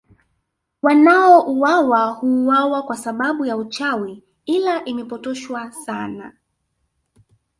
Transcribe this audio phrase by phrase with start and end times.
[0.81, 6.33] Wanaouwawa huuwawa kwa sababu ya uchawi ila imepotoshwa sana